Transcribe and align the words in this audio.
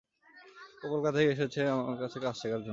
ও 0.77 0.87
কলকাতা 0.91 1.15
থেকে 1.17 1.31
এসেছে 1.35 1.61
আমার 1.73 1.97
কাছে 2.01 2.17
কাজ 2.19 2.35
শেখার 2.41 2.51
জন্য। 2.57 2.69